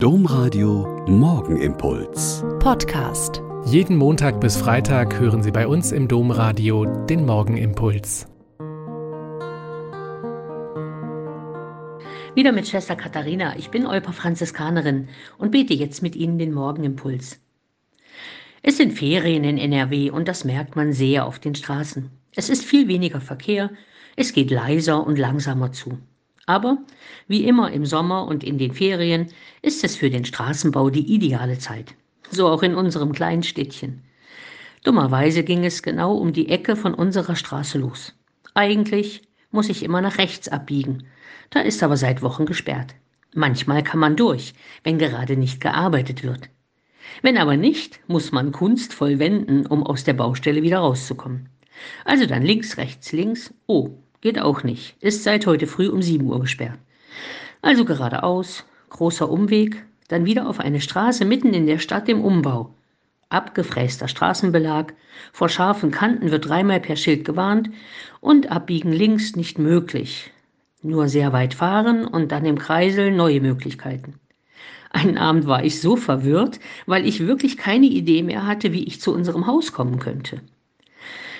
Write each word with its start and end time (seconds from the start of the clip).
Domradio 0.00 1.04
Morgenimpuls. 1.08 2.44
Podcast. 2.60 3.42
Jeden 3.66 3.96
Montag 3.96 4.40
bis 4.40 4.56
Freitag 4.56 5.18
hören 5.18 5.42
Sie 5.42 5.50
bei 5.50 5.66
uns 5.66 5.90
im 5.90 6.06
Domradio 6.06 6.84
den 6.84 7.26
Morgenimpuls. 7.26 8.28
Wieder 12.36 12.52
mit 12.52 12.68
Schwester 12.68 12.94
Katharina. 12.94 13.56
Ich 13.56 13.70
bin 13.70 13.86
Euper 13.86 14.12
Franziskanerin 14.12 15.08
und 15.36 15.50
bete 15.50 15.74
jetzt 15.74 16.00
mit 16.00 16.14
Ihnen 16.14 16.38
den 16.38 16.54
Morgenimpuls. 16.54 17.40
Es 18.62 18.76
sind 18.76 18.92
Ferien 18.92 19.42
in 19.42 19.58
NRW 19.58 20.10
und 20.10 20.28
das 20.28 20.44
merkt 20.44 20.76
man 20.76 20.92
sehr 20.92 21.26
auf 21.26 21.40
den 21.40 21.56
Straßen. 21.56 22.08
Es 22.36 22.50
ist 22.50 22.64
viel 22.64 22.86
weniger 22.86 23.20
Verkehr, 23.20 23.70
es 24.14 24.32
geht 24.32 24.52
leiser 24.52 25.04
und 25.04 25.18
langsamer 25.18 25.72
zu. 25.72 25.98
Aber 26.48 26.78
wie 27.26 27.44
immer 27.44 27.72
im 27.72 27.84
Sommer 27.84 28.26
und 28.26 28.42
in 28.42 28.56
den 28.56 28.72
Ferien 28.72 29.28
ist 29.60 29.84
es 29.84 29.96
für 29.96 30.08
den 30.08 30.24
Straßenbau 30.24 30.88
die 30.88 31.14
ideale 31.14 31.58
Zeit. 31.58 31.94
So 32.30 32.48
auch 32.48 32.62
in 32.62 32.74
unserem 32.74 33.12
kleinen 33.12 33.42
Städtchen. 33.42 34.02
Dummerweise 34.82 35.42
ging 35.44 35.66
es 35.66 35.82
genau 35.82 36.14
um 36.14 36.32
die 36.32 36.48
Ecke 36.48 36.74
von 36.74 36.94
unserer 36.94 37.36
Straße 37.36 37.76
los. 37.76 38.14
Eigentlich 38.54 39.20
muss 39.50 39.68
ich 39.68 39.82
immer 39.82 40.00
nach 40.00 40.16
rechts 40.16 40.48
abbiegen. 40.48 41.04
Da 41.50 41.60
ist 41.60 41.82
aber 41.82 41.98
seit 41.98 42.22
Wochen 42.22 42.46
gesperrt. 42.46 42.94
Manchmal 43.34 43.82
kann 43.82 44.00
man 44.00 44.16
durch, 44.16 44.54
wenn 44.84 44.96
gerade 44.96 45.36
nicht 45.36 45.60
gearbeitet 45.60 46.22
wird. 46.22 46.48
Wenn 47.20 47.36
aber 47.36 47.58
nicht, 47.58 48.00
muss 48.06 48.32
man 48.32 48.52
kunstvoll 48.52 49.18
wenden, 49.18 49.66
um 49.66 49.82
aus 49.82 50.04
der 50.04 50.14
Baustelle 50.14 50.62
wieder 50.62 50.78
rauszukommen. 50.78 51.50
Also 52.06 52.24
dann 52.24 52.42
links, 52.42 52.78
rechts, 52.78 53.12
links. 53.12 53.52
Oh, 53.66 53.98
Geht 54.20 54.40
auch 54.40 54.64
nicht. 54.64 54.96
Ist 55.00 55.22
seit 55.22 55.46
heute 55.46 55.66
früh 55.66 55.88
um 55.88 56.02
7 56.02 56.26
Uhr 56.26 56.40
gesperrt. 56.40 56.78
Also 57.62 57.84
geradeaus, 57.84 58.64
großer 58.90 59.28
Umweg, 59.28 59.84
dann 60.08 60.24
wieder 60.24 60.48
auf 60.48 60.58
eine 60.58 60.80
Straße 60.80 61.24
mitten 61.24 61.54
in 61.54 61.66
der 61.66 61.78
Stadt 61.78 62.08
im 62.08 62.24
Umbau. 62.24 62.74
Abgefräster 63.28 64.08
Straßenbelag, 64.08 64.94
vor 65.32 65.48
scharfen 65.48 65.90
Kanten 65.90 66.30
wird 66.30 66.48
dreimal 66.48 66.80
per 66.80 66.96
Schild 66.96 67.24
gewarnt 67.24 67.70
und 68.20 68.50
abbiegen 68.50 68.90
links 68.92 69.36
nicht 69.36 69.58
möglich. 69.58 70.32
Nur 70.82 71.08
sehr 71.08 71.32
weit 71.32 71.54
fahren 71.54 72.06
und 72.06 72.32
dann 72.32 72.44
im 72.46 72.58
Kreisel 72.58 73.12
neue 73.12 73.40
Möglichkeiten. 73.40 74.14
Einen 74.90 75.18
Abend 75.18 75.46
war 75.46 75.64
ich 75.64 75.80
so 75.80 75.96
verwirrt, 75.96 76.58
weil 76.86 77.06
ich 77.06 77.26
wirklich 77.26 77.56
keine 77.58 77.86
Idee 77.86 78.22
mehr 78.22 78.46
hatte, 78.46 78.72
wie 78.72 78.84
ich 78.84 79.00
zu 79.00 79.12
unserem 79.12 79.46
Haus 79.46 79.72
kommen 79.72 79.98
könnte. 79.98 80.40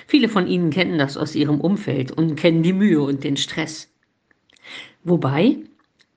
Viele 0.09 0.27
von 0.27 0.47
Ihnen 0.47 0.71
kennen 0.71 0.97
das 0.97 1.17
aus 1.17 1.35
Ihrem 1.35 1.61
Umfeld 1.61 2.11
und 2.11 2.35
kennen 2.35 2.63
die 2.63 2.73
Mühe 2.73 2.99
und 2.99 3.23
den 3.23 3.37
Stress. 3.37 3.93
Wobei 5.03 5.57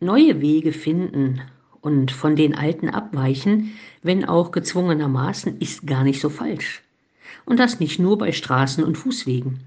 neue 0.00 0.40
Wege 0.40 0.72
finden 0.72 1.42
und 1.82 2.10
von 2.10 2.34
den 2.34 2.54
alten 2.54 2.88
abweichen, 2.88 3.74
wenn 4.02 4.24
auch 4.24 4.50
gezwungenermaßen, 4.50 5.58
ist 5.58 5.86
gar 5.86 6.04
nicht 6.04 6.22
so 6.22 6.30
falsch. 6.30 6.82
Und 7.44 7.60
das 7.60 7.80
nicht 7.80 7.98
nur 7.98 8.16
bei 8.16 8.32
Straßen 8.32 8.82
und 8.82 8.96
Fußwegen. 8.96 9.60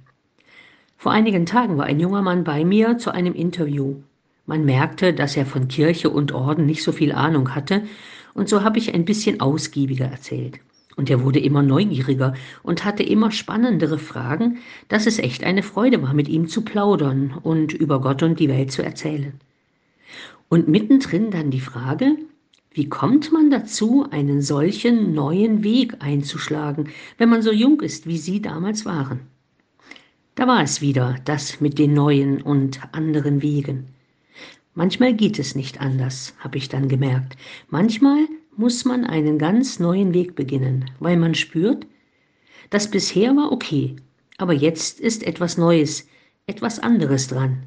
Vor 0.97 1.11
einigen 1.11 1.45
Tagen 1.45 1.77
war 1.77 1.85
ein 1.85 1.99
junger 1.99 2.23
Mann 2.23 2.43
bei 2.43 2.65
mir 2.65 2.97
zu 2.97 3.11
einem 3.11 3.35
Interview. 3.35 3.97
Man 4.47 4.65
merkte, 4.65 5.13
dass 5.13 5.37
er 5.37 5.45
von 5.45 5.67
Kirche 5.67 6.09
und 6.09 6.31
Orden 6.31 6.65
nicht 6.65 6.81
so 6.81 6.91
viel 6.91 7.11
Ahnung 7.11 7.53
hatte, 7.53 7.83
und 8.33 8.49
so 8.49 8.63
habe 8.63 8.79
ich 8.79 8.91
ein 8.91 9.05
bisschen 9.05 9.39
ausgiebiger 9.39 10.05
erzählt. 10.05 10.59
Und 10.95 11.09
er 11.09 11.23
wurde 11.23 11.39
immer 11.39 11.61
neugieriger 11.61 12.33
und 12.63 12.85
hatte 12.85 13.03
immer 13.03 13.31
spannendere 13.31 13.99
Fragen, 13.99 14.59
dass 14.87 15.07
es 15.07 15.19
echt 15.19 15.43
eine 15.43 15.63
Freude 15.63 16.01
war, 16.01 16.13
mit 16.13 16.29
ihm 16.29 16.47
zu 16.47 16.61
plaudern 16.61 17.33
und 17.43 17.73
über 17.73 17.99
Gott 17.99 18.23
und 18.23 18.39
die 18.39 18.47
Welt 18.47 18.71
zu 18.71 18.81
erzählen. 18.81 19.33
Und 20.47 20.67
mittendrin 20.67 21.31
dann 21.31 21.51
die 21.51 21.59
Frage, 21.59 22.15
wie 22.71 22.89
kommt 22.89 23.31
man 23.31 23.49
dazu, 23.49 24.05
einen 24.11 24.41
solchen 24.41 25.13
neuen 25.13 25.63
Weg 25.63 25.95
einzuschlagen, 25.99 26.89
wenn 27.17 27.29
man 27.29 27.41
so 27.41 27.51
jung 27.51 27.81
ist, 27.81 28.05
wie 28.05 28.17
Sie 28.17 28.41
damals 28.41 28.85
waren? 28.85 29.21
Da 30.35 30.47
war 30.47 30.61
es 30.61 30.81
wieder, 30.81 31.15
das 31.23 31.61
mit 31.61 31.79
den 31.79 31.93
neuen 31.93 32.41
und 32.41 32.81
anderen 32.93 33.41
Wegen. 33.41 33.87
Manchmal 34.73 35.13
geht 35.13 35.39
es 35.39 35.55
nicht 35.55 35.79
anders, 35.79 36.35
habe 36.39 36.57
ich 36.57 36.67
dann 36.67 36.89
gemerkt. 36.89 37.37
Manchmal 37.69 38.27
muss 38.57 38.85
man 38.85 39.05
einen 39.05 39.37
ganz 39.37 39.79
neuen 39.79 40.13
Weg 40.13 40.35
beginnen, 40.35 40.89
weil 40.99 41.17
man 41.17 41.35
spürt, 41.35 41.85
das 42.69 42.89
bisher 42.89 43.35
war 43.35 43.51
okay, 43.51 43.95
aber 44.37 44.53
jetzt 44.53 44.99
ist 44.99 45.23
etwas 45.23 45.57
Neues, 45.57 46.07
etwas 46.47 46.79
anderes 46.79 47.27
dran. 47.27 47.63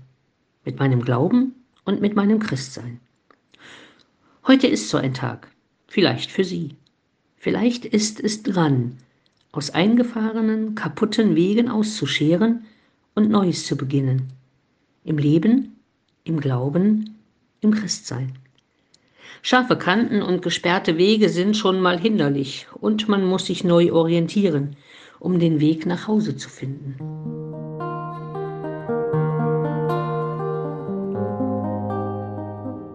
Mit 0.64 0.78
meinem 0.78 1.02
Glauben 1.02 1.54
und 1.84 2.00
mit 2.00 2.16
meinem 2.16 2.40
Christsein. 2.40 3.00
Heute 4.46 4.66
ist 4.66 4.88
so 4.88 4.98
ein 4.98 5.14
Tag, 5.14 5.50
vielleicht 5.86 6.30
für 6.30 6.44
Sie. 6.44 6.76
Vielleicht 7.36 7.84
ist 7.84 8.20
es 8.20 8.42
dran, 8.42 8.96
aus 9.52 9.70
eingefahrenen, 9.70 10.74
kaputten 10.74 11.36
Wegen 11.36 11.68
auszuscheren 11.68 12.64
und 13.14 13.30
Neues 13.30 13.66
zu 13.66 13.76
beginnen. 13.76 14.32
Im 15.04 15.18
Leben, 15.18 15.76
im 16.24 16.40
Glauben, 16.40 17.16
im 17.60 17.72
Christsein. 17.72 18.32
Scharfe 19.42 19.76
Kanten 19.76 20.22
und 20.22 20.42
gesperrte 20.42 20.96
Wege 20.96 21.28
sind 21.28 21.56
schon 21.56 21.80
mal 21.80 21.98
hinderlich 21.98 22.66
und 22.74 23.08
man 23.08 23.24
muss 23.24 23.46
sich 23.46 23.64
neu 23.64 23.92
orientieren, 23.92 24.76
um 25.18 25.38
den 25.38 25.60
Weg 25.60 25.86
nach 25.86 26.08
Hause 26.08 26.36
zu 26.36 26.48
finden. 26.48 26.96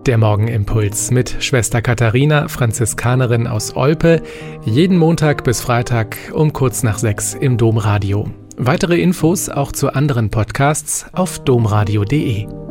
Der 0.06 0.18
Morgenimpuls 0.18 1.12
mit 1.12 1.38
Schwester 1.40 1.82
Katharina, 1.82 2.50
Franziskanerin 2.50 3.48
aus 3.48 3.74
Olpe, 3.78 4.22
jeden 4.66 4.98
Montag 4.98 5.46
bis 5.46 5.62
Freitag 5.62 6.18
um 6.34 6.52
kurz 6.52 6.84
nach 6.84 6.98
sechs 6.98 7.34
im 7.34 7.58
Domradio. 7.58 8.30
Weitere 8.58 9.00
Infos 9.00 9.48
auch 9.48 9.72
zu 9.72 9.94
anderen 9.94 10.30
Podcasts 10.30 11.06
auf 11.14 11.40
domradio.de. 11.40 12.63